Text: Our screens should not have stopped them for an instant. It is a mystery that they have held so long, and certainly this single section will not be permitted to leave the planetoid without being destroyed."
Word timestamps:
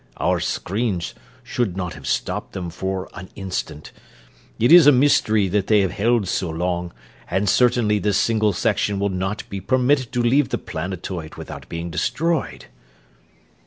Our 0.17 0.39
screens 0.39 1.13
should 1.43 1.77
not 1.77 1.93
have 1.93 2.07
stopped 2.07 2.53
them 2.53 2.71
for 2.71 3.07
an 3.13 3.29
instant. 3.35 3.91
It 4.57 4.71
is 4.71 4.87
a 4.87 4.91
mystery 4.91 5.47
that 5.49 5.67
they 5.67 5.81
have 5.81 5.91
held 5.91 6.27
so 6.27 6.49
long, 6.49 6.91
and 7.29 7.47
certainly 7.47 7.99
this 7.99 8.17
single 8.17 8.51
section 8.53 8.97
will 8.97 9.09
not 9.09 9.47
be 9.47 9.61
permitted 9.61 10.11
to 10.13 10.23
leave 10.23 10.49
the 10.49 10.57
planetoid 10.57 11.35
without 11.35 11.69
being 11.69 11.91
destroyed." 11.91 12.65